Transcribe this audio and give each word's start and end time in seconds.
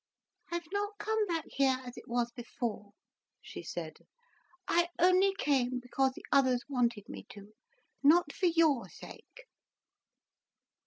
"I've 0.49 0.65
not 0.71 0.97
come 0.97 1.27
back 1.27 1.45
here 1.49 1.79
as 1.85 1.95
it 1.95 2.07
was 2.07 2.31
before," 2.31 2.93
she 3.39 3.61
said. 3.61 3.97
"I 4.67 4.89
only 4.97 5.35
came 5.37 5.79
because 5.79 6.13
the 6.13 6.25
others 6.31 6.63
wanted 6.67 7.07
me 7.07 7.27
to, 7.29 7.53
not 8.01 8.33
for 8.33 8.47
your 8.47 8.89
sake." 8.89 9.45